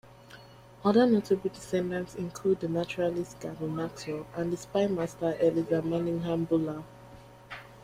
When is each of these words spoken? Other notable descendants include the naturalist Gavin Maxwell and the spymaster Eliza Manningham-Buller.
Other 0.83 1.05
notable 1.05 1.51
descendants 1.51 2.15
include 2.15 2.59
the 2.61 2.67
naturalist 2.67 3.39
Gavin 3.39 3.75
Maxwell 3.75 4.25
and 4.35 4.51
the 4.51 4.57
spymaster 4.57 5.39
Eliza 5.39 5.83
Manningham-Buller. 5.83 6.83